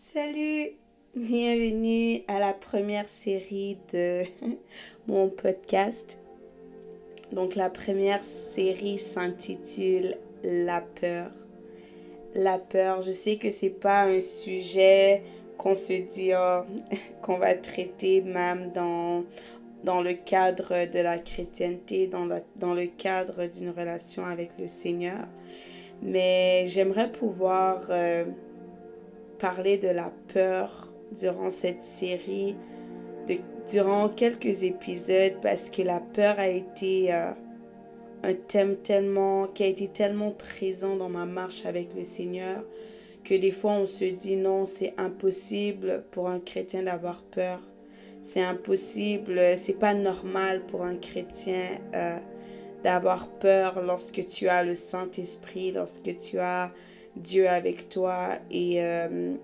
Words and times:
Salut, 0.00 0.76
bienvenue 1.16 2.22
à 2.28 2.38
la 2.38 2.52
première 2.52 3.08
série 3.08 3.78
de 3.92 4.22
mon 5.08 5.28
podcast. 5.28 6.20
Donc 7.32 7.56
la 7.56 7.68
première 7.68 8.22
série 8.22 9.00
s'intitule 9.00 10.14
La 10.44 10.82
peur. 10.82 11.32
La 12.32 12.60
peur, 12.60 13.02
je 13.02 13.10
sais 13.10 13.38
que 13.38 13.50
c'est 13.50 13.70
pas 13.70 14.02
un 14.02 14.20
sujet 14.20 15.24
qu'on 15.58 15.74
se 15.74 15.94
dit 15.94 16.30
oh, 16.32 16.60
qu'on 17.20 17.38
va 17.38 17.54
traiter 17.54 18.20
même 18.20 18.70
dans 18.70 19.24
le 20.00 20.12
cadre 20.12 20.88
de 20.92 21.00
la 21.00 21.18
chrétienté, 21.18 22.06
dans, 22.06 22.28
dans 22.54 22.74
le 22.74 22.86
cadre 22.86 23.46
d'une 23.46 23.70
relation 23.70 24.24
avec 24.24 24.50
le 24.60 24.68
Seigneur. 24.68 25.26
Mais 26.02 26.68
j'aimerais 26.68 27.10
pouvoir 27.10 27.84
euh, 27.90 28.26
parler 29.38 29.78
de 29.78 29.88
la 29.88 30.12
peur 30.32 30.88
durant 31.12 31.50
cette 31.50 31.82
série, 31.82 32.56
de, 33.26 33.36
durant 33.70 34.08
quelques 34.08 34.62
épisodes, 34.62 35.36
parce 35.42 35.70
que 35.70 35.82
la 35.82 36.00
peur 36.00 36.38
a 36.38 36.48
été 36.48 37.12
euh, 37.12 37.30
un 38.22 38.34
thème 38.34 38.76
tellement, 38.76 39.46
qui 39.46 39.62
a 39.62 39.66
été 39.66 39.88
tellement 39.88 40.30
présent 40.30 40.96
dans 40.96 41.08
ma 41.08 41.24
marche 41.24 41.64
avec 41.66 41.94
le 41.94 42.04
Seigneur, 42.04 42.64
que 43.24 43.34
des 43.34 43.50
fois 43.50 43.72
on 43.72 43.86
se 43.86 44.04
dit 44.04 44.36
non, 44.36 44.66
c'est 44.66 44.94
impossible 44.96 46.04
pour 46.10 46.28
un 46.28 46.40
chrétien 46.40 46.82
d'avoir 46.82 47.22
peur. 47.22 47.60
C'est 48.20 48.42
impossible, 48.42 49.40
c'est 49.56 49.78
pas 49.78 49.94
normal 49.94 50.66
pour 50.66 50.82
un 50.82 50.96
chrétien 50.96 51.78
euh, 51.94 52.16
d'avoir 52.82 53.28
peur 53.28 53.80
lorsque 53.82 54.26
tu 54.26 54.48
as 54.48 54.64
le 54.64 54.74
Saint-Esprit, 54.74 55.70
lorsque 55.72 56.16
tu 56.16 56.38
as 56.40 56.72
Dieu 57.18 57.48
avec 57.48 57.88
toi. 57.88 58.38
Et 58.50 58.82
euh, 58.82 59.36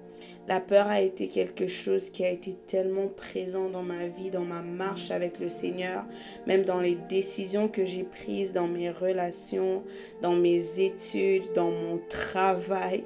la 0.47 0.61
peur 0.61 0.87
a 0.89 1.01
été 1.01 1.29
quelque 1.29 1.67
chose 1.67 2.11
qui 2.11 2.25
a 2.25 2.31
été 2.31 2.53
tellement 2.53 3.09
présent 3.09 3.71
dans 3.71 3.83
ma 3.83 4.09
vie, 4.09 4.31
dans 4.31 4.45
ma 4.45 4.61
marche 4.61 5.11
avec 5.11 5.39
le 5.39 5.49
Seigneur, 5.49 6.05
même 6.47 6.65
dans 6.65 6.81
les 6.81 6.97
décisions 6.97 7.69
que 7.69 7.85
j'ai 7.85 8.05
prises, 8.05 8.53
dans 8.53 8.67
mes 8.67 8.91
relations, 8.91 9.85
dans 10.21 10.35
mes 10.35 10.81
études, 10.81 11.53
dans 11.55 11.71
mon 11.71 11.99
travail, 12.09 13.05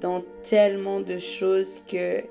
dans 0.00 0.22
tellement 0.42 1.00
de 1.00 1.18
choses 1.18 1.82
que 1.86 2.22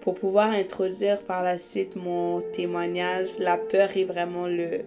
pour 0.00 0.14
pouvoir 0.14 0.50
introduire 0.50 1.22
par 1.22 1.42
la 1.42 1.58
suite 1.58 1.96
mon 1.96 2.40
témoignage, 2.40 3.38
la 3.38 3.56
peur 3.56 3.96
est 3.96 4.04
vraiment 4.04 4.46
le, 4.46 4.82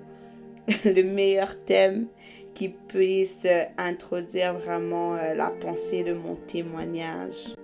le 0.85 1.03
meilleur 1.03 1.57
thème 1.57 2.07
qui 2.53 2.69
puisse 2.69 3.47
introduire 3.77 4.53
vraiment 4.53 5.15
euh, 5.15 5.33
la 5.33 5.49
pensée 5.49 6.03
de 6.03 6.13
mon 6.13 6.35
témoignage. 6.35 7.55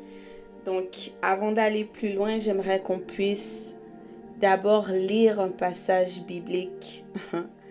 Donc, 0.65 1.11
avant 1.21 1.51
d'aller 1.51 1.85
plus 1.85 2.13
loin, 2.13 2.39
j'aimerais 2.39 2.81
qu'on 2.81 2.99
puisse 2.99 3.75
d'abord 4.39 4.87
lire 4.89 5.39
un 5.39 5.49
passage 5.49 6.23
biblique 6.23 7.05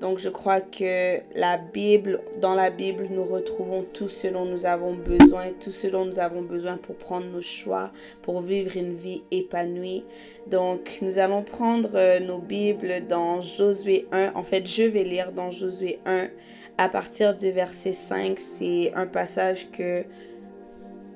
Donc 0.00 0.18
je 0.18 0.28
crois 0.28 0.60
que 0.60 1.20
la 1.38 1.56
Bible, 1.56 2.20
dans 2.42 2.54
la 2.54 2.70
Bible, 2.70 3.08
nous 3.10 3.24
retrouvons 3.24 3.82
tout 3.82 4.08
ce 4.08 4.28
dont 4.28 4.44
nous 4.44 4.66
avons 4.66 4.94
besoin, 4.94 5.52
tout 5.58 5.72
ce 5.72 5.86
dont 5.86 6.04
nous 6.04 6.18
avons 6.18 6.42
besoin 6.42 6.76
pour 6.76 6.96
prendre 6.96 7.26
nos 7.26 7.40
choix, 7.40 7.90
pour 8.20 8.42
vivre 8.42 8.76
une 8.76 8.92
vie 8.92 9.22
épanouie. 9.30 10.02
Donc 10.48 10.98
nous 11.00 11.18
allons 11.18 11.42
prendre 11.42 11.90
euh, 11.94 12.20
nos 12.20 12.38
Bibles 12.38 13.06
dans 13.08 13.40
Josué 13.40 14.06
1. 14.12 14.32
En 14.34 14.42
fait, 14.42 14.66
je 14.66 14.82
vais 14.82 15.04
lire 15.04 15.32
dans 15.32 15.50
Josué 15.50 15.98
1 16.04 16.28
à 16.76 16.88
partir 16.90 17.34
du 17.34 17.50
verset 17.50 17.92
5. 17.92 18.38
C'est 18.38 18.92
un 18.94 19.06
passage 19.06 19.70
que 19.70 20.04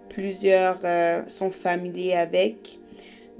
plusieurs 0.08 0.78
euh, 0.84 1.22
sont 1.28 1.50
familiers 1.50 2.14
avec. 2.14 2.79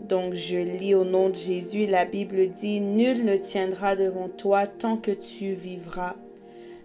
Donc 0.09 0.35
je 0.35 0.57
lis 0.57 0.95
au 0.95 1.05
nom 1.05 1.29
de 1.29 1.37
Jésus, 1.37 1.87
la 1.87 2.05
Bible 2.05 2.49
dit, 2.49 2.81
Nul 2.81 3.25
ne 3.25 3.37
tiendra 3.37 3.97
devant 3.97 4.29
toi 4.29 4.67
tant 4.67 4.97
que 4.97 5.11
tu 5.11 5.53
vivras. 5.55 6.17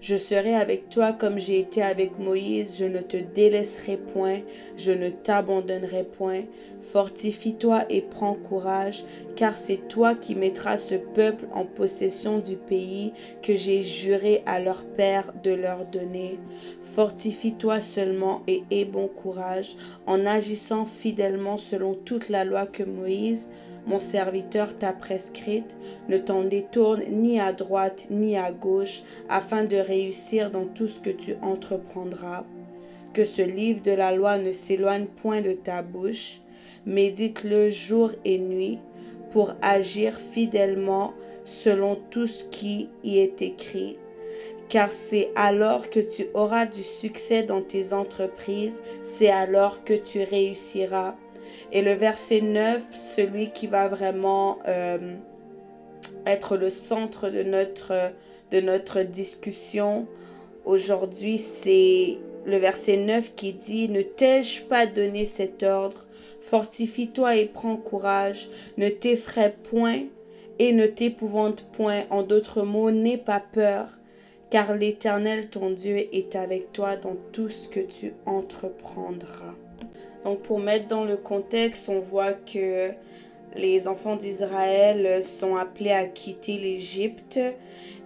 Je 0.07 0.17
serai 0.17 0.53
avec 0.53 0.89
toi 0.89 1.13
comme 1.13 1.39
j'ai 1.39 1.57
été 1.57 1.81
avec 1.81 2.19
Moïse, 2.19 2.77
je 2.77 2.85
ne 2.85 2.99
te 2.99 3.17
délaisserai 3.17 3.97
point, 3.97 4.41
je 4.77 4.91
ne 4.91 5.09
t'abandonnerai 5.09 6.03
point. 6.03 6.43
Fortifie-toi 6.79 7.85
et 7.89 8.03
prends 8.03 8.35
courage, 8.35 9.03
car 9.35 9.57
c'est 9.57 9.87
toi 9.87 10.13
qui 10.13 10.35
mettras 10.35 10.77
ce 10.77 10.93
peuple 10.93 11.45
en 11.51 11.65
possession 11.65 12.37
du 12.37 12.55
pays 12.55 13.13
que 13.41 13.55
j'ai 13.55 13.81
juré 13.81 14.43
à 14.45 14.59
leur 14.59 14.85
père 14.85 15.33
de 15.43 15.55
leur 15.55 15.85
donner. 15.85 16.37
Fortifie-toi 16.81 17.81
seulement 17.81 18.43
et 18.45 18.61
aie 18.69 18.85
bon 18.85 19.07
courage, 19.07 19.75
en 20.05 20.27
agissant 20.27 20.85
fidèlement 20.85 21.57
selon 21.57 21.95
toute 21.95 22.29
la 22.29 22.45
loi 22.45 22.67
que 22.67 22.83
Moïse, 22.83 23.49
mon 23.85 23.99
serviteur 23.99 24.77
t'a 24.77 24.93
prescrite, 24.93 25.75
ne 26.09 26.17
t'en 26.17 26.43
détourne 26.43 27.03
ni 27.09 27.39
à 27.39 27.53
droite 27.53 28.07
ni 28.09 28.37
à 28.37 28.51
gauche, 28.51 29.03
afin 29.29 29.63
de 29.63 29.77
réussir 29.77 30.51
dans 30.51 30.65
tout 30.65 30.87
ce 30.87 30.99
que 30.99 31.09
tu 31.09 31.35
entreprendras. 31.41 32.45
Que 33.13 33.23
ce 33.23 33.41
livre 33.41 33.81
de 33.81 33.91
la 33.91 34.11
loi 34.11 34.37
ne 34.37 34.51
s'éloigne 34.51 35.05
point 35.05 35.41
de 35.41 35.53
ta 35.53 35.81
bouche, 35.81 36.41
médite-le 36.85 37.69
jour 37.69 38.11
et 38.25 38.39
nuit, 38.39 38.79
pour 39.31 39.53
agir 39.61 40.13
fidèlement 40.13 41.13
selon 41.43 41.97
tout 42.09 42.27
ce 42.27 42.43
qui 42.45 42.89
y 43.03 43.19
est 43.19 43.41
écrit 43.41 43.97
car 44.67 44.89
c'est 44.89 45.31
alors 45.35 45.89
que 45.89 45.99
tu 45.99 46.27
auras 46.33 46.65
du 46.65 46.83
succès 46.83 47.43
dans 47.43 47.61
tes 47.61 47.93
entreprises, 47.93 48.81
c'est 49.01 49.29
alors 49.29 49.83
que 49.83 49.93
tu 49.93 50.23
réussiras. 50.23 51.15
Et 51.75 51.81
le 51.81 51.91
verset 51.91 52.39
9, 52.39 52.85
celui 52.89 53.51
qui 53.51 53.67
va 53.67 53.89
vraiment 53.89 54.59
euh, 54.65 54.97
être 56.25 56.55
le 56.55 56.69
centre 56.69 57.29
de 57.29 57.43
notre, 57.43 57.91
de 58.51 58.61
notre 58.61 59.01
discussion 59.01 60.07
aujourd'hui, 60.63 61.37
c'est 61.37 62.17
le 62.45 62.55
verset 62.55 62.95
9 62.95 63.35
qui 63.35 63.51
dit, 63.51 63.89
ne 63.89 64.03
t'ai-je 64.03 64.61
pas 64.61 64.85
donné 64.85 65.25
cet 65.25 65.63
ordre? 65.63 66.07
Fortifie-toi 66.39 67.35
et 67.35 67.45
prends 67.45 67.75
courage, 67.75 68.47
ne 68.77 68.87
t'effraie 68.87 69.53
point 69.69 70.03
et 70.59 70.71
ne 70.71 70.87
t'épouvante 70.87 71.65
point. 71.73 72.03
En 72.09 72.23
d'autres 72.23 72.61
mots, 72.61 72.91
n'aie 72.91 73.17
pas 73.17 73.41
peur, 73.41 73.89
car 74.49 74.75
l'Éternel 74.75 75.49
ton 75.49 75.71
Dieu 75.71 75.97
est 76.15 76.37
avec 76.37 76.71
toi 76.71 76.95
dans 76.95 77.17
tout 77.33 77.49
ce 77.49 77.67
que 77.67 77.81
tu 77.81 78.13
entreprendras. 78.25 79.55
Donc 80.25 80.41
pour 80.41 80.59
mettre 80.59 80.87
dans 80.87 81.05
le 81.05 81.17
contexte, 81.17 81.87
on 81.87 81.99
voit 81.99 82.33
que 82.33 82.89
les 83.55 83.87
enfants 83.87 84.15
d'Israël 84.15 85.23
sont 85.23 85.55
appelés 85.55 85.91
à 85.91 86.07
quitter 86.07 86.57
l'Égypte 86.57 87.39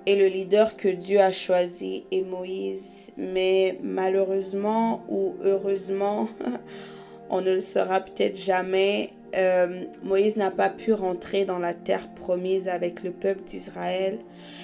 et 0.05 0.15
le 0.17 0.27
leader 0.27 0.75
que 0.75 0.89
Dieu 0.89 1.21
a 1.21 1.31
choisi 1.31 2.03
est 2.11 2.21
Moïse. 2.21 3.13
Mais 3.15 3.79
malheureusement 3.81 5.05
ou 5.07 5.35
heureusement, 5.41 6.27
on 7.29 7.41
ne 7.41 7.53
le 7.53 7.61
saura 7.61 8.01
peut-être 8.01 8.37
jamais, 8.37 9.09
euh, 9.35 9.85
Moïse 10.03 10.37
n'a 10.37 10.51
pas 10.51 10.69
pu 10.69 10.93
rentrer 10.93 11.45
dans 11.45 11.59
la 11.59 11.73
terre 11.73 12.13
promise 12.13 12.67
avec 12.67 13.03
le 13.03 13.11
peuple 13.11 13.43
d'Israël. 13.43 14.19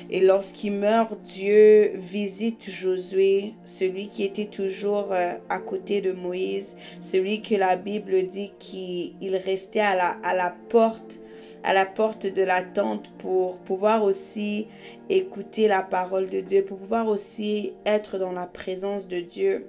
Et 0.09 0.21
lorsqu'il 0.21 0.73
meurt, 0.73 1.15
Dieu 1.21 1.91
visite 1.95 2.69
Josué, 2.69 3.53
celui 3.65 4.07
qui 4.07 4.23
était 4.23 4.45
toujours 4.45 5.11
euh, 5.11 5.33
à 5.49 5.59
côté 5.59 6.01
de 6.01 6.11
Moïse, 6.11 6.75
celui 6.99 7.41
que 7.41 7.55
la 7.55 7.75
Bible 7.75 8.23
dit 8.27 8.53
qu'il 8.59 9.35
restait 9.35 9.79
à 9.79 9.95
la, 9.95 10.17
à 10.23 10.35
la 10.35 10.55
porte 10.69 11.19
à 11.65 11.73
la 11.73 11.87
porte 11.87 12.27
de 12.27 12.43
la 12.43 12.61
tente 12.61 13.09
pour 13.17 13.57
pouvoir 13.57 14.03
aussi 14.03 14.67
écouter 15.09 15.67
la 15.67 15.81
parole 15.81 16.29
de 16.29 16.39
Dieu, 16.39 16.63
pour 16.63 16.77
pouvoir 16.77 17.07
aussi 17.07 17.73
être 17.87 18.19
dans 18.19 18.33
la 18.33 18.45
présence 18.45 19.07
de 19.07 19.19
Dieu. 19.19 19.67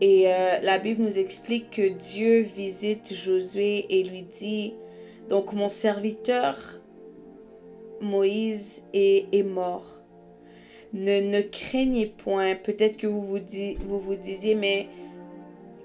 Et 0.00 0.24
euh, 0.26 0.60
la 0.62 0.78
Bible 0.78 1.02
nous 1.02 1.18
explique 1.18 1.70
que 1.70 1.88
Dieu 1.88 2.40
visite 2.40 3.14
Josué 3.14 3.86
et 3.90 4.02
lui 4.02 4.22
dit, 4.22 4.74
donc 5.28 5.52
mon 5.52 5.68
serviteur 5.68 6.58
Moïse 8.00 8.82
est, 8.92 9.26
est 9.32 9.44
mort. 9.44 10.02
Ne, 10.92 11.20
ne 11.20 11.40
craignez 11.42 12.06
point. 12.06 12.54
Peut-être 12.54 12.96
que 12.96 13.06
vous 13.06 13.22
vous, 13.22 13.38
vous 13.80 13.98
vous 13.98 14.16
disiez, 14.16 14.54
mais 14.54 14.88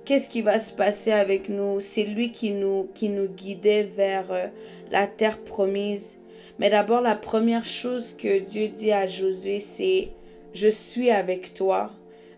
qu'est-ce 0.06 0.30
qui 0.30 0.42
va 0.42 0.60
se 0.60 0.74
passer 0.74 1.12
avec 1.12 1.50
nous? 1.50 1.80
C'est 1.80 2.04
lui 2.04 2.32
qui 2.32 2.52
nous, 2.52 2.90
qui 2.94 3.10
nous 3.10 3.28
guidait 3.28 3.84
vers 3.84 4.32
euh, 4.32 4.48
la 4.92 5.08
terre 5.08 5.40
promise. 5.40 6.20
Mais 6.58 6.70
d'abord, 6.70 7.02
la 7.02 7.16
première 7.16 7.66
chose 7.66 8.12
que 8.12 8.40
Dieu 8.40 8.68
dit 8.68 8.92
à 8.92 9.08
Josué, 9.08 9.60
c'est, 9.60 10.10
je 10.54 10.68
suis 10.68 11.10
avec 11.10 11.54
toi 11.54 11.92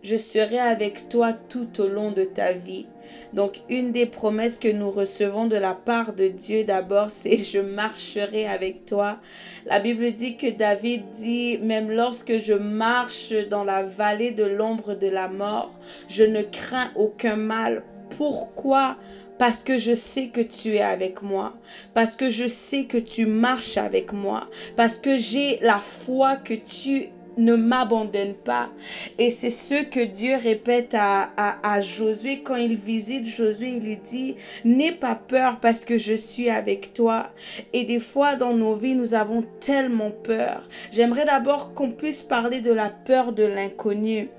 je 0.03 0.15
serai 0.15 0.59
avec 0.59 1.09
toi 1.09 1.33
tout 1.33 1.80
au 1.80 1.88
long 1.88 2.12
de 2.12 2.24
ta 2.24 2.53
vie. 2.53 2.88
Donc 3.33 3.62
une 3.69 3.92
des 3.92 4.06
promesses 4.06 4.59
que 4.59 4.71
nous 4.71 4.92
recevons 4.92 5.48
de 5.48 5.56
la 5.56 5.74
part 5.74 6.13
de 6.13 6.27
Dieu 6.27 6.63
d'abord, 6.63 7.09
c'est 7.09 7.38
je 7.38 7.59
marcherai 7.59 8.48
avec 8.48 8.86
toi. 8.86 9.19
La 9.65 9.80
Bible 9.80 10.12
dit 10.12 10.38
que 10.38 10.50
David 10.50 11.09
dit, 11.12 11.57
même 11.59 11.92
lorsque 11.92 12.38
je 12.39 12.53
marche 12.53 13.33
dans 13.50 13.63
la 13.63 13.83
vallée 13.83 14.31
de 14.31 14.44
l'ombre 14.44 14.95
de 14.95 15.07
la 15.07 15.27
mort, 15.27 15.80
je 16.07 16.24
ne 16.24 16.42
crains 16.42 16.92
aucun 16.95 17.36
mal. 17.36 17.83
Pourquoi? 18.18 18.97
Parce 19.38 19.59
que 19.59 19.80
je 19.80 19.94
sais 19.94 20.27
que 20.27 20.42
tu 20.42 20.75
es 20.75 20.81
avec 20.81 21.24
moi, 21.24 21.54
parce 21.95 22.15
que 22.15 22.30
je 22.30 22.45
sais 22.45 22.83
que 22.83 23.00
tu 23.00 23.25
marches 23.25 23.77
avec 23.77 24.13
moi, 24.13 24.42
parce 24.75 25.00
que 25.00 25.18
j'ai 25.18 25.57
la 25.62 25.80
foi 25.80 26.36
que 26.36 26.54
tu 26.54 27.09
ne 27.38 27.56
m'abandonne 27.56 28.33
pas. 28.33 28.69
Et 29.18 29.31
c'est 29.31 29.50
ce 29.50 29.83
que 29.83 30.00
Dieu 30.00 30.36
répète 30.36 30.94
à, 30.98 31.30
à, 31.38 31.81
Josué 31.81 32.42
quand 32.42 32.56
il 32.56 32.75
visite 32.75 33.25
Josué. 33.25 33.69
Il 33.78 33.83
lui 33.83 33.98
dit, 33.98 34.36
n'aie 34.66 34.92
pas 34.92 35.16
peur 35.16 35.60
parce 35.60 35.86
que 35.86 35.98
je 35.98 36.13
suis 36.13 36.50
avec 36.50 36.94
toi. 36.94 37.30
Et 37.74 37.83
des 37.83 38.00
fois 38.00 38.36
dans 38.36 38.54
nos 38.54 38.75
vies, 38.75 38.95
nous 38.95 39.13
avons 39.13 39.44
tellement 39.60 40.12
peur. 40.12 40.68
J'aimerais 40.92 41.25
d'abord 41.25 41.74
qu'on 41.74 41.92
puisse 41.92 42.24
parler 42.24 42.62
de 42.62 42.72
la 42.72 42.89
peur 42.89 43.33
de 43.33 43.44
l'inconnu. 43.44 44.30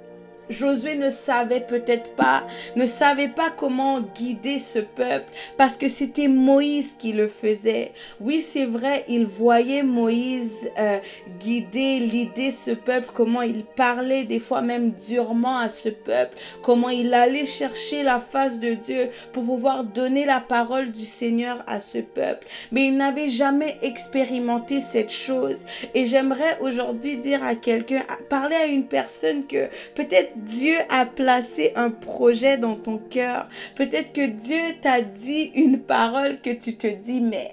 Josué 0.52 0.94
ne 0.94 1.10
savait 1.10 1.60
peut-être 1.60 2.14
pas, 2.14 2.46
ne 2.76 2.86
savait 2.86 3.28
pas 3.28 3.50
comment 3.50 4.00
guider 4.00 4.58
ce 4.58 4.78
peuple 4.78 5.32
parce 5.56 5.76
que 5.76 5.88
c'était 5.88 6.28
Moïse 6.28 6.94
qui 6.98 7.12
le 7.12 7.28
faisait. 7.28 7.92
Oui, 8.20 8.40
c'est 8.40 8.66
vrai, 8.66 9.04
il 9.08 9.24
voyait 9.24 9.82
Moïse 9.82 10.70
euh, 10.78 10.98
guider, 11.40 11.98
l'idée 12.00 12.50
ce 12.50 12.72
peuple, 12.72 13.08
comment 13.12 13.42
il 13.42 13.64
parlait 13.64 14.24
des 14.24 14.38
fois 14.38 14.60
même 14.60 14.92
durement 14.92 15.58
à 15.58 15.68
ce 15.68 15.88
peuple, 15.88 16.36
comment 16.62 16.88
il 16.88 17.12
allait 17.14 17.46
chercher 17.46 18.02
la 18.02 18.20
face 18.20 18.60
de 18.60 18.74
Dieu 18.74 19.10
pour 19.32 19.44
pouvoir 19.44 19.84
donner 19.84 20.24
la 20.24 20.40
parole 20.40 20.90
du 20.90 21.04
Seigneur 21.04 21.62
à 21.66 21.80
ce 21.80 21.98
peuple. 21.98 22.46
Mais 22.70 22.86
il 22.86 22.96
n'avait 22.96 23.28
jamais 23.28 23.78
expérimenté 23.82 24.80
cette 24.80 25.12
chose. 25.12 25.64
Et 25.94 26.06
j'aimerais 26.06 26.58
aujourd'hui 26.60 27.16
dire 27.18 27.42
à 27.44 27.54
quelqu'un, 27.54 28.02
parler 28.28 28.56
à 28.56 28.66
une 28.66 28.86
personne 28.86 29.46
que 29.46 29.68
peut-être 29.94 30.36
Dieu 30.44 30.74
a 30.88 31.06
placé 31.06 31.72
un 31.76 31.90
projet 31.90 32.56
dans 32.56 32.74
ton 32.74 32.98
cœur. 32.98 33.48
Peut-être 33.76 34.12
que 34.12 34.26
Dieu 34.26 34.60
t'a 34.80 35.00
dit 35.00 35.52
une 35.54 35.78
parole 35.78 36.40
que 36.40 36.50
tu 36.50 36.76
te 36.76 36.88
dis, 36.88 37.20
mais 37.20 37.52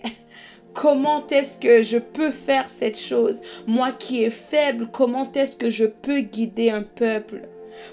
comment 0.74 1.26
est-ce 1.28 1.58
que 1.58 1.84
je 1.84 1.98
peux 1.98 2.32
faire 2.32 2.70
cette 2.70 3.00
chose? 3.00 3.42
Moi 3.68 3.92
qui 3.92 4.24
est 4.24 4.30
faible, 4.30 4.88
comment 4.92 5.32
est-ce 5.34 5.56
que 5.56 5.70
je 5.70 5.86
peux 5.86 6.22
guider 6.22 6.72
un 6.72 6.84
peuple? 6.84 7.42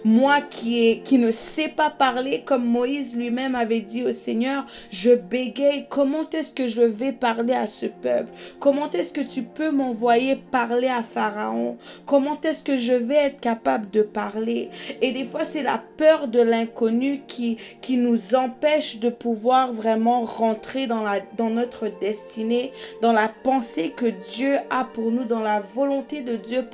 Moi 0.04 0.40
qui, 0.40 0.88
est, 0.88 1.02
qui 1.02 1.18
ne 1.18 1.30
sais 1.30 1.68
pas 1.68 1.90
parler, 1.90 2.42
comme 2.44 2.64
Moïse 2.64 3.16
lui-même 3.16 3.54
avait 3.54 3.80
dit 3.80 4.04
au 4.04 4.12
Seigneur, 4.12 4.64
je 4.90 5.14
bégaye. 5.14 5.86
Comment 5.88 6.28
est-ce 6.30 6.52
que 6.52 6.68
je 6.68 6.82
vais 6.82 7.12
parler 7.12 7.54
à 7.54 7.66
ce 7.66 7.86
peuple? 7.86 8.32
Comment 8.58 8.90
est-ce 8.90 9.12
que 9.12 9.20
tu 9.20 9.42
peux 9.42 9.70
m'envoyer 9.70 10.36
parler 10.36 10.88
à 10.88 11.02
Pharaon? 11.02 11.76
Comment 12.06 12.40
est-ce 12.42 12.62
que 12.62 12.76
je 12.76 12.92
vais 12.92 13.14
être 13.14 13.40
capable 13.40 13.90
de 13.90 14.02
parler? 14.02 14.70
Et 15.00 15.12
des 15.12 15.24
fois, 15.24 15.44
c'est 15.44 15.62
la 15.62 15.82
peur 15.96 16.28
de 16.28 16.40
l'inconnu 16.40 17.22
qui, 17.26 17.56
qui 17.80 17.96
nous 17.96 18.34
empêche 18.34 18.98
de 18.98 19.08
pouvoir 19.08 19.72
vraiment 19.72 20.22
rentrer 20.22 20.86
dans, 20.86 21.02
la, 21.02 21.20
dans 21.36 21.50
notre 21.50 21.88
destinée, 22.00 22.72
dans 23.02 23.12
la 23.12 23.28
pensée 23.28 23.90
que 23.90 24.06
Dieu 24.06 24.56
a 24.70 24.84
pour 24.84 25.10
nous, 25.10 25.24
dans 25.24 25.40
la 25.40 25.60
volonté 25.60 26.20
de 26.20 26.36
Dieu 26.36 26.64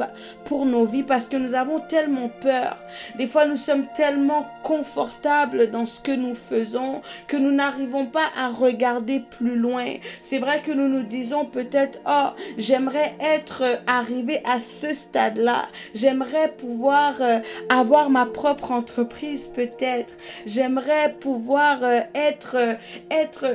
pour 0.45 0.67
nos 0.67 0.85
vies, 0.85 1.03
parce 1.03 1.27
que 1.27 1.37
nous 1.37 1.55
avons 1.55 1.81
tellement 1.81 2.31
peur. 2.41 2.77
Des 3.17 3.27
fois, 3.27 3.47
nous 3.47 3.57
sommes 3.57 3.87
tellement 3.95 4.49
confortables 4.63 5.71
dans 5.71 5.87
ce 5.87 6.01
que 6.01 6.13
nous 6.13 6.35
faisons 6.35 7.01
que 7.27 7.37
nous 7.37 7.53
n'arrivons 7.53 8.07
pas 8.07 8.31
à 8.37 8.49
regarder 8.49 9.21
plus 9.21 9.57
loin. 9.57 9.87
C'est 10.21 10.39
vrai 10.39 10.61
que 10.61 10.73
nous 10.73 10.89
nous 10.89 11.03
disons 11.03 11.45
peut-être, 11.45 12.01
oh, 12.07 12.31
j'aimerais 12.59 13.15
être 13.21 13.63
arrivé 13.87 14.41
à 14.45 14.59
ce 14.59 14.95
stade-là. 14.95 15.67
J'aimerais 15.95 16.53
pouvoir 16.57 17.15
euh, 17.21 17.39
avoir 17.69 18.11
ma 18.11 18.27
propre 18.27 18.73
entreprise 18.73 19.49
peut-être. 19.49 20.15
J'aimerais 20.47 21.15
pouvoir 21.21 21.79
euh, 21.83 22.01
être, 22.15 22.57
euh, 22.57 22.75
être 23.11 23.47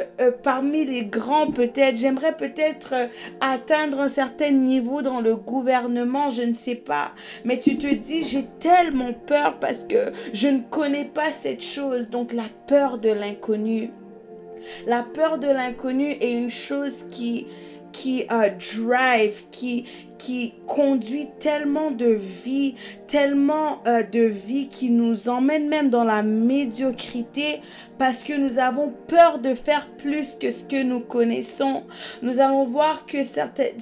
parmi 0.44 0.86
les 0.86 1.06
grands 1.06 1.52
peut-être. 1.52 1.98
J'aimerais 1.98 2.36
peut-être 2.36 2.94
atteindre 3.42 4.02
un 4.02 4.10
certain 4.10 4.52
niveau 4.52 5.02
dans 5.02 5.20
le 5.20 5.36
gouvernement, 5.36 6.30
je 6.30 6.44
ne 6.44 6.54
sais 6.54 6.76
pas. 6.76 7.12
Mais 7.46 7.58
tu 7.60 7.78
te 7.78 7.94
dis, 7.94 8.24
j'ai 8.24 8.46
tellement 8.60 9.14
peur 9.14 9.37
parce 9.60 9.86
que 9.86 10.12
je 10.34 10.48
ne 10.48 10.62
connais 10.62 11.06
pas 11.06 11.32
cette 11.32 11.64
chose. 11.64 12.10
Donc 12.10 12.34
la 12.34 12.50
peur 12.68 12.98
de 12.98 13.10
l'inconnu. 13.10 13.92
La 14.86 15.04
peur 15.04 15.38
de 15.38 15.48
l'inconnu 15.48 16.12
est 16.12 16.34
une 16.34 16.50
chose 16.50 17.06
qui 17.10 17.48
qui 17.98 18.28
uh, 18.30 18.52
drive, 18.76 19.46
qui, 19.50 19.86
qui 20.20 20.54
conduit 20.68 21.30
tellement 21.40 21.90
de 21.90 22.06
vie, 22.06 22.76
tellement 23.08 23.82
euh, 23.88 24.04
de 24.04 24.20
vie 24.20 24.68
qui 24.68 24.92
nous 24.92 25.30
emmène 25.30 25.68
même 25.68 25.90
dans 25.90 26.04
la 26.04 26.22
médiocrité 26.22 27.60
parce 27.98 28.24
que 28.24 28.38
nous 28.38 28.60
avons 28.60 28.94
peur 29.08 29.40
de 29.40 29.56
faire 29.56 29.90
plus 29.98 30.36
que 30.36 30.52
ce 30.52 30.64
que 30.64 30.84
nous 30.84 31.00
connaissons. 31.00 31.84
Nous 32.22 32.40
allons 32.40 32.66
voir 32.66 33.08
que 33.08 33.24
certaines, 33.24 33.78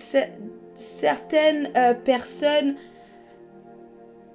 certaines 0.73 1.69
euh, 1.75 1.93
personnes 1.93 2.75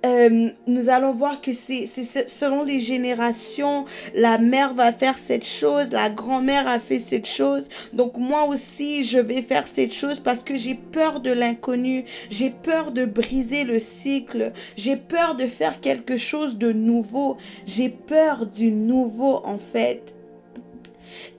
euh, 0.06 0.48
nous 0.66 0.88
allons 0.88 1.12
voir 1.12 1.40
que 1.40 1.52
c'est 1.52 1.86
selon 1.86 2.62
les 2.62 2.80
générations, 2.80 3.84
la 4.14 4.38
mère 4.38 4.72
va 4.72 4.92
faire 4.92 5.18
cette 5.18 5.44
chose, 5.44 5.92
la 5.92 6.08
grand-mère 6.08 6.66
a 6.66 6.78
fait 6.78 6.98
cette 6.98 7.26
chose. 7.26 7.68
Donc 7.92 8.16
moi 8.16 8.44
aussi, 8.44 9.04
je 9.04 9.18
vais 9.18 9.42
faire 9.42 9.68
cette 9.68 9.92
chose 9.92 10.18
parce 10.18 10.42
que 10.42 10.56
j'ai 10.56 10.74
peur 10.74 11.20
de 11.20 11.30
l'inconnu, 11.30 12.04
j'ai 12.30 12.50
peur 12.50 12.92
de 12.92 13.04
briser 13.04 13.64
le 13.64 13.78
cycle, 13.78 14.52
j'ai 14.74 14.96
peur 14.96 15.34
de 15.34 15.46
faire 15.46 15.80
quelque 15.80 16.16
chose 16.16 16.56
de 16.56 16.72
nouveau, 16.72 17.36
j'ai 17.66 17.90
peur 17.90 18.46
du 18.46 18.70
nouveau 18.70 19.42
en 19.44 19.58
fait. 19.58 20.14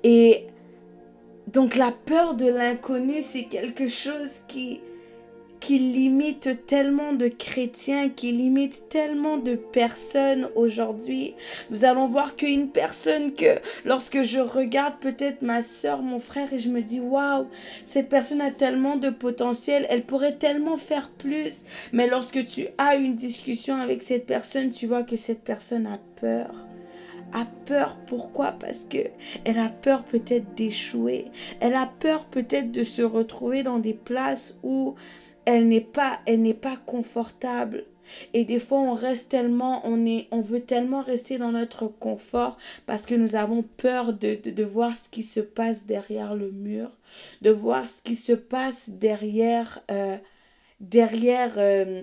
Et 0.04 0.46
donc 1.52 1.76
la 1.76 1.92
peur 1.92 2.36
de 2.36 2.48
l'inconnu, 2.48 3.22
c'est 3.22 3.44
quelque 3.44 3.88
chose 3.88 4.42
qui 4.48 4.82
qui 5.62 5.78
limite 5.78 6.66
tellement 6.66 7.14
de 7.14 7.28
chrétiens, 7.28 8.10
qui 8.10 8.32
limite 8.32 8.90
tellement 8.90 9.38
de 9.38 9.56
personnes 9.56 10.50
aujourd'hui. 10.56 11.36
Nous 11.70 11.86
allons 11.86 12.08
voir 12.08 12.36
qu'une 12.36 12.70
personne 12.70 13.34
que 13.34 13.60
lorsque 13.86 14.24
je 14.24 14.40
regarde 14.40 14.96
peut-être 15.00 15.44
ma 15.44 15.62
soeur, 15.62 16.02
mon 16.02 16.20
frère, 16.20 16.52
et 16.52 16.60
je 16.60 16.70
me 16.70 16.82
dis, 16.82 17.00
waouh, 17.00 17.46
cette 17.86 18.10
personne 18.10 18.42
a 18.42 18.52
tellement 18.52 18.98
de 18.98 19.12
potentiel, 19.12 19.86
elle 19.90 20.04
pourrait 20.04 20.36
tellement 20.36 20.78
faire 20.78 21.12
plus. 21.12 21.64
Mais 21.94 22.08
lorsque 22.08 22.46
tu 22.48 22.68
as 22.80 22.96
une 22.96 23.16
discussion 23.16 23.76
avec 23.76 24.02
cette 24.02 24.26
personne, 24.26 24.72
tu 24.72 24.88
vois 24.88 25.04
que 25.04 25.16
cette 25.16 25.44
personne 25.44 25.86
a 25.86 26.00
peur 26.20 26.52
a 27.34 27.46
peur. 27.66 27.98
Pourquoi? 28.08 28.52
Parce 28.52 28.86
que 28.86 28.98
elle 29.46 29.60
a 29.60 29.70
peur 29.70 30.04
peut-être 30.04 30.54
d'échouer. 30.56 31.32
Elle 31.60 31.76
a 31.76 31.92
peur 32.00 32.26
peut-être 32.26 32.72
de 32.72 32.84
se 32.84 33.02
retrouver 33.02 33.64
dans 33.64 33.80
des 33.80 33.94
places 33.94 34.58
où 34.64 34.96
elle 35.46 35.68
n'est 35.68 35.82
pas 35.82 36.20
elle 36.26 36.42
n'est 36.42 36.54
pas 36.54 36.78
confortable. 36.78 37.86
Et 38.34 38.46
des 38.46 38.60
fois 38.60 38.80
on 38.80 38.94
reste 38.94 39.30
tellement 39.30 39.82
on 39.86 40.06
est 40.06 40.28
on 40.32 40.42
veut 40.42 40.62
tellement 40.62 41.02
rester 41.02 41.38
dans 41.38 41.52
notre 41.52 41.88
confort 41.88 42.58
parce 42.86 43.04
que 43.04 43.16
nous 43.16 43.36
avons 43.36 43.64
peur 43.64 44.14
de, 44.14 44.36
de, 44.36 44.64
voir 44.64 44.96
ce 44.96 45.08
qui 45.08 45.24
se 45.24 45.40
passe 45.40 45.86
derrière 45.86 46.34
le 46.36 46.52
mur 46.52 46.90
de 47.42 47.52
voir 47.52 47.88
ce 47.88 48.02
qui 48.02 48.16
se 48.16 48.34
passe 48.34 48.90
derrière 48.90 49.84
euh, 49.92 50.18
derrière 50.80 51.54
euh, 51.58 52.02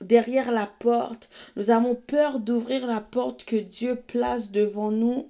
derrière 0.00 0.50
la 0.52 0.66
porte. 0.66 1.28
Nous 1.56 1.70
avons 1.70 1.94
peur 1.94 2.40
d'ouvrir 2.40 2.86
la 2.86 3.00
porte 3.00 3.44
que 3.44 3.56
Dieu 3.56 3.96
place 3.96 4.50
devant 4.50 4.90
nous 4.90 5.28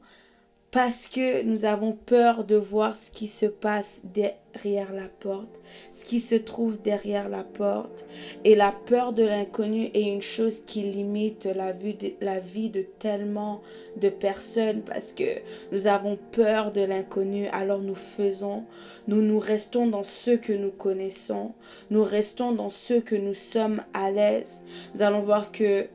parce 0.70 1.08
que 1.08 1.42
nous 1.42 1.64
avons 1.64 1.92
peur 1.92 2.44
de 2.44 2.54
voir 2.54 2.94
ce 2.94 3.10
qui 3.10 3.26
se 3.26 3.46
passe 3.46 4.02
derrière 4.04 4.92
la 4.92 5.08
porte, 5.08 5.60
ce 5.90 6.04
qui 6.04 6.20
se 6.20 6.36
trouve 6.36 6.80
derrière 6.80 7.28
la 7.28 7.42
porte. 7.42 8.04
Et 8.44 8.54
la 8.54 8.70
peur 8.70 9.12
de 9.12 9.24
l'inconnu 9.24 9.90
est 9.94 10.02
une 10.02 10.22
chose 10.22 10.60
qui 10.60 10.82
limite 10.82 11.46
la, 11.46 11.72
vue 11.72 11.94
de, 11.94 12.12
la 12.20 12.38
vie 12.38 12.70
de 12.70 12.82
tellement 12.82 13.62
de 13.96 14.10
personnes 14.10 14.82
parce 14.82 15.10
que 15.10 15.40
nous 15.72 15.88
avons 15.88 16.16
peur 16.30 16.70
de 16.70 16.82
l'inconnu. 16.82 17.48
Alors 17.48 17.80
nous 17.80 17.96
faisons, 17.96 18.64
nous 19.08 19.22
nous 19.22 19.40
restons 19.40 19.88
dans 19.88 20.04
ce 20.04 20.30
que 20.30 20.52
nous 20.52 20.70
connaissons, 20.70 21.52
nous 21.90 22.04
restons 22.04 22.52
dans 22.52 22.70
ce 22.70 22.94
que 22.94 23.16
nous 23.16 23.34
sommes 23.34 23.82
à 23.92 24.12
l'aise. 24.12 24.62
Nous 24.94 25.02
allons 25.02 25.22
voir 25.22 25.50
que 25.50 25.88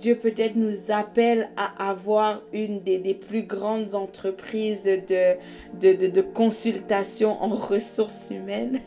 Dieu 0.00 0.16
peut-être 0.16 0.56
nous 0.56 0.90
appelle 0.90 1.50
à 1.58 1.90
avoir 1.90 2.42
une 2.54 2.80
des, 2.80 3.14
plus 3.14 3.42
grandes 3.42 3.94
entreprises 3.94 4.84
de, 5.08 6.20
consultation 6.32 7.40
en 7.42 7.48
ressources 7.48 8.30
humaines. 8.30 8.80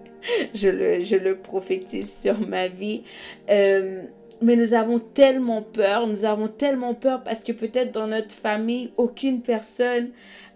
je, 0.54 0.68
le, 0.68 1.02
je 1.02 1.32
prophétise 1.34 2.12
sur 2.12 2.38
ma 2.46 2.68
vie. 2.68 3.02
Euh, 3.50 4.02
mais 4.42 4.56
nous 4.56 4.74
avons 4.74 4.98
tellement 4.98 5.62
peur, 5.62 6.06
nous 6.06 6.24
avons 6.24 6.48
tellement 6.48 6.94
peur 6.94 7.22
parce 7.22 7.40
que 7.40 7.52
peut-être 7.52 7.92
dans 7.92 8.06
notre 8.06 8.34
famille, 8.34 8.92
aucune 8.96 9.42
personne 9.42 10.10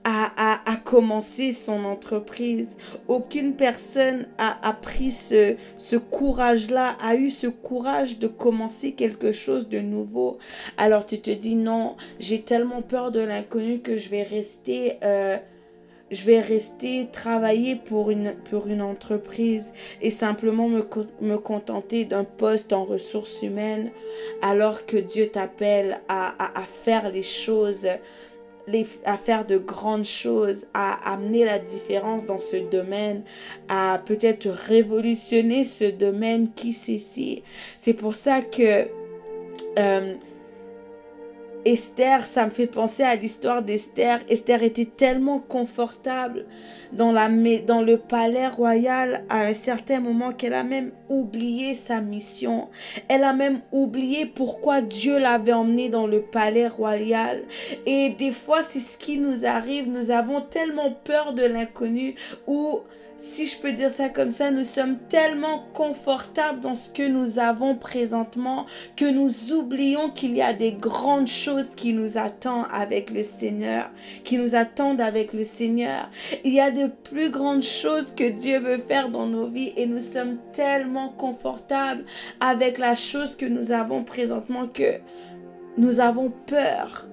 a, 0.05 0.33
a, 0.37 0.73
a 0.73 0.77
commencé 0.77 1.53
son 1.53 1.85
entreprise. 1.85 2.77
Aucune 3.09 3.57
personne 3.57 4.27
a, 4.39 4.69
a 4.69 4.73
pris 4.73 5.13
ce, 5.13 5.57
ce 5.77 5.97
courage-là, 5.97 6.97
a 7.01 7.15
eu 7.15 7.31
ce 7.31 7.47
courage 7.47 8.19
de 8.19 8.27
commencer 8.27 8.93
quelque 8.93 9.33
chose 9.33 9.69
de 9.69 9.81
nouveau. 9.81 10.39
Alors 10.77 11.07
tu 11.07 11.21
te 11.21 11.31
dis 11.31 11.55
non, 11.55 11.97
j'ai 12.19 12.43
tellement 12.43 12.83
peur 12.83 13.11
de 13.11 13.21
l'inconnu 13.21 13.81
que 13.81 13.97
je 13.97 14.09
vais 14.09 14.23
rester... 14.23 14.99
Euh, 15.03 15.37
je 16.15 16.25
vais 16.25 16.41
rester 16.41 17.09
travailler 17.11 17.77
pour 17.77 18.11
une, 18.11 18.35
pour 18.51 18.69
une 18.69 18.83
entreprise 18.83 19.75
et 20.01 20.11
simplement 20.11 20.69
me, 20.69 20.85
me 21.21 21.37
contenter 21.37 22.05
d'un 22.05 22.25
poste 22.25 22.73
en 22.73 22.85
ressources 22.85 23.43
humaines 23.43 23.91
alors 24.43 24.87
que 24.87 24.97
Dieu 24.97 25.27
t'appelle 25.27 26.01
à, 26.09 26.29
à, 26.43 26.61
à, 26.61 26.63
faire 26.63 27.11
les 27.11 27.23
choses, 27.23 27.89
les, 28.69 28.87
à 29.05 29.17
faire 29.17 29.45
de 29.45 29.59
grandes 29.59 30.05
choses, 30.05 30.67
à 30.73 31.13
amener 31.13 31.45
la 31.45 31.59
différence 31.59 32.25
dans 32.25 32.39
ce 32.39 32.57
domaine, 32.57 33.25
à 33.69 34.01
peut-être 34.05 34.49
révolutionner 34.49 35.65
ce 35.65 35.85
domaine 35.85 36.53
qui 36.53 36.73
sait 36.73 36.99
si. 36.99 37.43
C'est 37.77 37.95
pour 37.95 38.15
ça 38.15 38.41
que... 38.41 38.89
Euh, 39.79 40.15
Esther, 41.65 42.23
ça 42.23 42.45
me 42.45 42.51
fait 42.51 42.67
penser 42.67 43.03
à 43.03 43.17
l'histoire 43.17 43.63
d'Esther. 43.63 44.21
Esther 44.29 44.63
était 44.63 44.85
tellement 44.85 45.39
confortable 45.39 46.45
dans, 46.93 47.11
la, 47.11 47.29
dans 47.67 47.83
le 47.83 47.99
palais 47.99 48.49
royal 48.49 49.25
à 49.31 49.47
un 49.47 49.55
certain 49.55 50.01
moment 50.01 50.33
qu'elle 50.33 50.55
a 50.55 50.65
même 50.65 50.93
oublié 51.09 51.75
sa 51.75 52.01
mission. 52.01 52.69
Elle 53.09 53.25
a 53.25 53.33
même 53.33 53.63
oublié 53.73 54.27
pourquoi 54.27 54.81
Dieu 54.81 55.19
l'avait 55.19 55.53
emmenée 55.53 55.89
dans 55.89 56.07
le 56.07 56.23
palais 56.23 56.69
royal. 56.69 57.43
Et 57.87 58.11
des 58.11 58.31
fois, 58.31 58.63
c'est 58.63 58.81
ce 58.81 58.99
qui 58.99 59.19
nous 59.19 59.47
arrive. 59.47 59.89
Nous 59.89 60.11
avons 60.11 60.41
tellement 60.41 60.93
peur 60.93 61.33
de 61.33 61.45
l'inconnu 61.45 62.15
ou 62.47 62.81
si 63.17 63.47
je 63.47 63.57
peux 63.59 63.73
dire 63.73 63.91
ça 63.91 64.09
comme 64.09 64.31
ça, 64.31 64.51
nous 64.51 64.65
sommes 64.65 64.99
tellement 65.09 65.65
confortables 65.73 66.61
dans 66.61 66.75
ce 66.75 66.91
que 66.91 67.07
nous 67.07 67.39
avons 67.39 67.77
présentement 67.77 68.67
que 68.97 69.05
nous 69.05 69.53
oublions 69.53 70.11
qu'il 70.11 70.37
y 70.37 70.43
a 70.43 70.53
des 70.53 70.73
grandes 70.73 71.29
choses 71.29 71.75
qui 71.77 71.93
nous 71.93 72.19
attendent 72.19 72.67
avec 72.73 73.11
le 73.11 73.23
Seigneur, 73.23 73.91
qui 74.25 74.37
nous 74.37 74.57
attendent 74.57 75.01
avec 75.01 75.33
le 75.33 75.45
Seigneur. 75.45 76.11
Il 76.45 76.53
y 76.53 76.61
a 76.61 76.73
de 76.73 76.89
plus 76.89 77.31
grandes 77.31 77.63
choses 77.63 78.13
que 78.13 78.29
Dieu 78.29 78.59
veut 78.59 78.79
faire 78.79 79.09
dans 79.11 79.27
nos 79.27 79.47
vies 79.47 79.73
et 79.77 79.87
nous 79.87 80.01
sommes 80.01 80.39
tellement 80.53 81.09
confortables 81.09 82.05
avec 82.41 82.79
la 82.79 82.95
chose 82.95 83.37
que 83.37 83.47
nous 83.47 83.71
avons 83.71 84.03
présentement 84.03 84.67
que 84.67 84.99
nous 85.77 86.01
avons 86.01 86.33
peur 86.47 87.09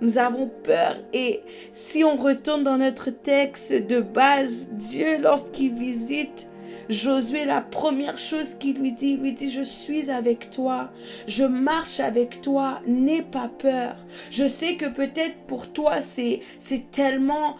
nous 0.00 0.18
avons 0.18 0.50
peur. 0.62 0.96
Et 1.12 1.40
si 1.72 2.04
on 2.04 2.16
retourne 2.16 2.62
dans 2.62 2.78
notre 2.78 3.10
texte 3.10 3.72
de 3.72 4.00
base, 4.00 4.68
Dieu, 4.72 5.18
lorsqu'il 5.20 5.72
visite 5.72 6.48
Josué, 6.88 7.44
la 7.44 7.60
première 7.60 8.18
chose 8.18 8.54
qu'il 8.54 8.78
lui 8.78 8.92
dit, 8.92 9.10
il 9.10 9.20
lui 9.20 9.32
dit, 9.32 9.50
je 9.50 9.62
suis 9.62 10.10
avec 10.10 10.50
toi, 10.50 10.90
je 11.28 11.44
marche 11.44 12.00
avec 12.00 12.40
toi, 12.40 12.80
n'aie 12.84 13.22
pas 13.22 13.48
peur. 13.48 13.94
Je 14.32 14.48
sais 14.48 14.74
que 14.74 14.86
peut-être 14.86 15.36
pour 15.46 15.72
toi, 15.72 16.00
c'est, 16.00 16.40
c'est 16.58 16.90
tellement 16.90 17.54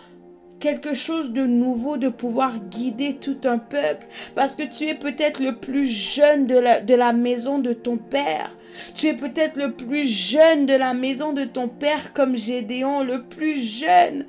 quelque 0.60 0.94
chose 0.94 1.32
de 1.32 1.46
nouveau 1.46 1.96
de 1.96 2.08
pouvoir 2.08 2.60
guider 2.60 3.16
tout 3.16 3.38
un 3.44 3.58
peuple 3.58 4.06
parce 4.34 4.54
que 4.54 4.62
tu 4.62 4.86
es 4.86 4.94
peut-être 4.94 5.42
le 5.42 5.56
plus 5.56 5.86
jeune 5.86 6.46
de 6.46 6.58
la, 6.58 6.80
de 6.80 6.94
la 6.94 7.12
maison 7.12 7.58
de 7.58 7.72
ton 7.72 7.96
père. 7.96 8.56
Tu 8.94 9.08
es 9.08 9.14
peut-être 9.14 9.56
le 9.56 9.72
plus 9.72 10.06
jeune 10.06 10.66
de 10.66 10.74
la 10.74 10.94
maison 10.94 11.32
de 11.32 11.44
ton 11.44 11.66
père 11.66 12.12
comme 12.12 12.36
Gédéon, 12.36 13.02
le 13.02 13.22
plus 13.22 13.58
jeune. 13.58 14.26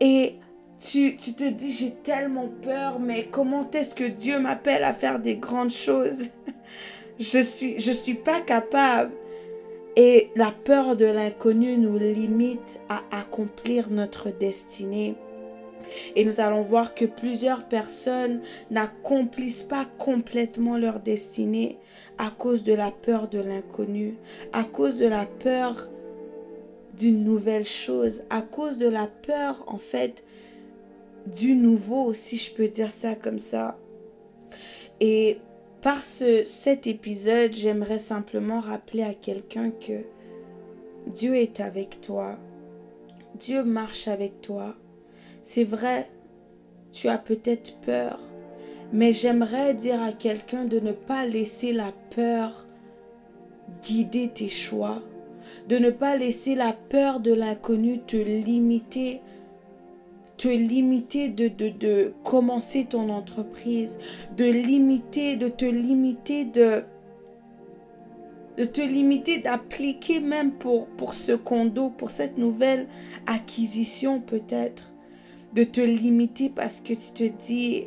Et 0.00 0.36
tu, 0.78 1.16
tu 1.16 1.32
te 1.32 1.48
dis, 1.48 1.72
j'ai 1.72 1.90
tellement 1.90 2.48
peur, 2.62 3.00
mais 3.00 3.26
comment 3.30 3.68
est-ce 3.72 3.94
que 3.94 4.04
Dieu 4.04 4.38
m'appelle 4.38 4.84
à 4.84 4.92
faire 4.92 5.18
des 5.18 5.36
grandes 5.36 5.72
choses? 5.72 6.28
Je 7.18 7.40
suis, 7.40 7.80
je 7.80 7.90
suis 7.90 8.14
pas 8.14 8.40
capable. 8.40 9.10
Et 9.96 10.30
la 10.36 10.52
peur 10.52 10.94
de 10.94 11.06
l'inconnu 11.06 11.76
nous 11.76 11.98
limite 11.98 12.78
à 12.88 13.02
accomplir 13.10 13.90
notre 13.90 14.30
destinée. 14.30 15.16
Et 16.16 16.24
nous 16.24 16.40
allons 16.40 16.62
voir 16.62 16.94
que 16.94 17.04
plusieurs 17.04 17.68
personnes 17.68 18.40
n'accomplissent 18.70 19.62
pas 19.62 19.86
complètement 19.98 20.76
leur 20.76 21.00
destinée 21.00 21.78
à 22.18 22.30
cause 22.30 22.62
de 22.62 22.72
la 22.74 22.90
peur 22.90 23.28
de 23.28 23.38
l'inconnu, 23.38 24.16
à 24.52 24.64
cause 24.64 24.98
de 24.98 25.06
la 25.06 25.26
peur 25.26 25.90
d'une 26.96 27.24
nouvelle 27.24 27.64
chose, 27.66 28.24
à 28.30 28.42
cause 28.42 28.78
de 28.78 28.88
la 28.88 29.06
peur 29.06 29.64
en 29.68 29.78
fait 29.78 30.24
du 31.26 31.54
nouveau, 31.54 32.14
si 32.14 32.36
je 32.36 32.52
peux 32.52 32.68
dire 32.68 32.92
ça 32.92 33.14
comme 33.14 33.38
ça. 33.38 33.78
Et 35.00 35.38
par 35.80 36.02
ce, 36.02 36.44
cet 36.44 36.86
épisode, 36.86 37.52
j'aimerais 37.52 38.00
simplement 38.00 38.60
rappeler 38.60 39.04
à 39.04 39.14
quelqu'un 39.14 39.70
que 39.70 40.04
Dieu 41.06 41.36
est 41.36 41.60
avec 41.60 42.00
toi. 42.00 42.36
Dieu 43.38 43.62
marche 43.62 44.08
avec 44.08 44.40
toi. 44.40 44.74
C'est 45.50 45.64
vrai, 45.64 46.10
tu 46.92 47.08
as 47.08 47.16
peut-être 47.16 47.80
peur, 47.80 48.20
mais 48.92 49.14
j'aimerais 49.14 49.72
dire 49.72 50.02
à 50.02 50.12
quelqu'un 50.12 50.66
de 50.66 50.78
ne 50.78 50.92
pas 50.92 51.24
laisser 51.24 51.72
la 51.72 51.90
peur 52.14 52.66
guider 53.80 54.28
tes 54.28 54.50
choix, 54.50 55.00
de 55.66 55.78
ne 55.78 55.88
pas 55.88 56.16
laisser 56.16 56.54
la 56.54 56.74
peur 56.74 57.20
de 57.20 57.32
l'inconnu 57.32 58.00
te 58.00 58.18
limiter 58.18 59.22
te 60.36 60.48
limiter 60.48 61.30
de, 61.30 61.48
de, 61.48 62.12
commencer 62.24 62.84
ton 62.84 63.08
entreprise, 63.08 63.96
de 64.36 64.44
limiter, 64.44 65.36
de 65.36 65.48
te 65.48 65.64
limiter 65.64 66.44
de, 66.44 66.82
de 68.58 68.66
te 68.66 68.82
limiter 68.82 69.38
d'appliquer 69.38 70.20
même 70.20 70.52
pour 70.52 71.14
ce 71.14 71.32
condo, 71.32 71.88
pour 71.88 72.10
cette 72.10 72.36
nouvelle 72.36 72.86
acquisition 73.26 74.20
peut-être 74.20 74.92
de 75.54 75.64
te 75.64 75.80
limiter 75.80 76.50
parce 76.50 76.80
que 76.80 76.94
tu 76.94 77.12
te 77.12 77.24
dis, 77.24 77.84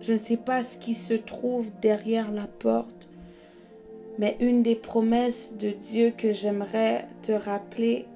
je 0.00 0.12
ne 0.12 0.18
sais 0.18 0.36
pas 0.36 0.62
ce 0.62 0.78
qui 0.78 0.94
se 0.94 1.14
trouve 1.14 1.70
derrière 1.80 2.32
la 2.32 2.46
porte. 2.46 3.08
Mais 4.18 4.36
une 4.40 4.62
des 4.62 4.76
promesses 4.76 5.56
de 5.56 5.70
Dieu 5.70 6.12
que 6.16 6.32
j'aimerais 6.32 7.06
te 7.22 7.32
rappeler, 7.32 8.06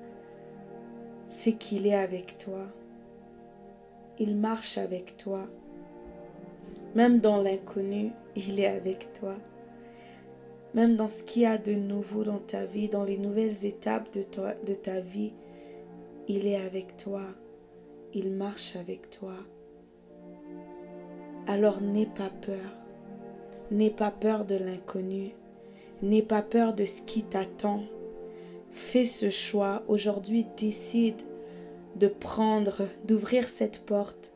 c'est 1.29 1.53
qu'il 1.53 1.87
est 1.87 1.95
avec 1.95 2.39
toi. 2.39 2.67
Il 4.19 4.37
marche 4.37 4.79
avec 4.79 5.17
toi. 5.17 5.47
Même 6.95 7.21
dans 7.21 7.43
l'inconnu, 7.43 8.11
il 8.35 8.61
est 8.61 8.67
avec 8.67 9.13
toi. 9.13 9.37
Même 10.75 10.97
dans 10.97 11.09
ce 11.09 11.23
qu'il 11.23 11.43
y 11.43 11.47
a 11.47 11.57
de 11.57 11.73
nouveau 11.73 12.25
dans 12.25 12.39
ta 12.39 12.67
vie, 12.67 12.89
dans 12.89 13.05
les 13.05 13.19
nouvelles 13.19 13.65
étapes 13.65 14.13
de, 14.13 14.75
ta 14.75 15.01
vie, 15.01 15.33
il 16.29 16.47
est 16.47 16.61
avec 16.61 16.97
toi 16.97 17.23
il 18.17 18.33
marche 18.33 18.77
avec 18.77 19.11
toi. 19.11 19.35
Alors 21.47 21.83
n'aie 21.83 22.07
pas 22.07 22.31
peur. 22.31 22.73
N'aie 23.71 23.91
pas 23.91 24.11
peur 24.11 24.47
de 24.47 24.55
l'inconnu. 24.55 25.33
N'aie 26.01 26.23
pas 26.23 26.41
peur 26.41 26.73
de 26.73 26.87
ce 26.87 27.03
qui 27.03 27.25
t'attend. 27.25 27.85
Fais 28.71 29.05
ce 29.05 29.29
choix. 29.29 29.83
Aujourd'hui, 29.87 30.47
décide 30.57 31.21
de 31.97 32.09
prendre, 32.09 32.89
d'ouvrir 33.05 33.47
cette 33.51 33.81
porte. 33.81 34.33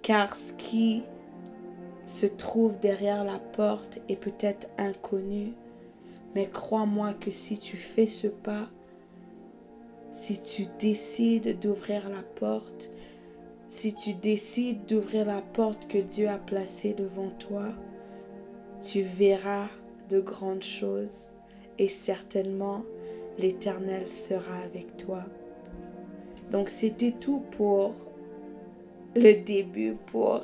Car 0.00 0.34
ce 0.34 0.54
qui 0.54 1.02
se 2.06 2.24
trouve 2.24 2.78
derrière 2.78 3.24
la 3.24 3.38
porte 3.38 3.98
est 4.08 4.16
peut-être 4.16 4.68
inconnu. 4.78 5.52
Mais 6.34 6.48
crois-moi 6.48 7.12
que 7.12 7.30
si 7.30 7.58
tu 7.58 7.76
fais 7.76 8.06
ce 8.06 8.28
pas, 8.28 8.70
si 10.16 10.40
tu 10.40 10.64
décides 10.78 11.58
d'ouvrir 11.58 12.08
la 12.08 12.22
porte, 12.22 12.90
si 13.68 13.92
tu 13.92 14.14
décides 14.14 14.86
d'ouvrir 14.86 15.26
la 15.26 15.42
porte 15.42 15.88
que 15.88 15.98
Dieu 15.98 16.26
a 16.30 16.38
placée 16.38 16.94
devant 16.94 17.28
toi, 17.28 17.66
tu 18.80 19.02
verras 19.02 19.68
de 20.08 20.18
grandes 20.18 20.62
choses 20.62 21.32
et 21.78 21.88
certainement 21.88 22.82
l'Éternel 23.36 24.06
sera 24.06 24.56
avec 24.64 24.96
toi. 24.96 25.22
Donc 26.50 26.70
c'était 26.70 27.12
tout 27.12 27.42
pour 27.50 27.92
le 29.14 29.34
début, 29.44 29.96
pour 30.06 30.40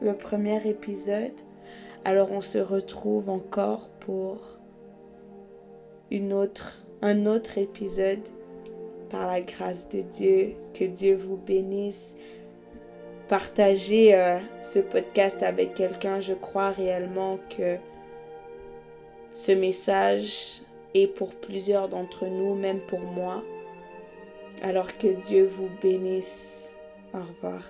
le 0.00 0.16
premier 0.16 0.64
épisode. 0.68 1.40
Alors 2.04 2.30
on 2.30 2.40
se 2.40 2.58
retrouve 2.58 3.30
encore 3.30 3.88
pour 3.98 4.60
une 6.12 6.32
autre, 6.32 6.84
un 7.00 7.26
autre 7.26 7.58
épisode 7.58 8.28
par 9.12 9.26
la 9.26 9.40
grâce 9.40 9.88
de 9.90 10.00
Dieu. 10.00 10.54
Que 10.74 10.84
Dieu 10.84 11.14
vous 11.14 11.36
bénisse. 11.36 12.16
Partagez 13.28 14.14
euh, 14.14 14.38
ce 14.62 14.80
podcast 14.80 15.42
avec 15.42 15.74
quelqu'un. 15.74 16.18
Je 16.18 16.32
crois 16.32 16.70
réellement 16.70 17.38
que 17.56 17.76
ce 19.34 19.52
message 19.52 20.62
est 20.94 21.06
pour 21.06 21.34
plusieurs 21.34 21.88
d'entre 21.88 22.26
nous, 22.26 22.54
même 22.54 22.80
pour 22.80 23.00
moi. 23.00 23.42
Alors 24.62 24.96
que 24.96 25.08
Dieu 25.08 25.44
vous 25.44 25.68
bénisse. 25.80 26.72
Au 27.14 27.18
revoir. 27.18 27.62